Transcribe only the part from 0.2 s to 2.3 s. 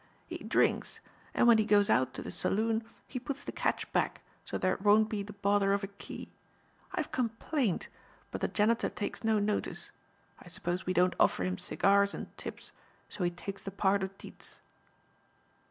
"He drinks, and when he goes out to